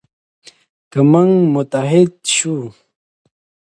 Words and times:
که 0.91 0.99
موږ 1.11 1.29
متحد 1.53 2.11
شو. 2.35 2.57